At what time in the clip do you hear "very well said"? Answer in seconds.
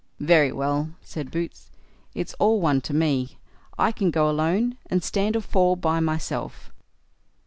0.19-1.29